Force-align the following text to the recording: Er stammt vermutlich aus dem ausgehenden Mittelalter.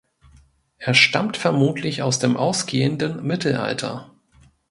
Er 0.79 0.95
stammt 0.95 1.37
vermutlich 1.37 2.01
aus 2.01 2.17
dem 2.17 2.35
ausgehenden 2.35 3.21
Mittelalter. 3.23 4.09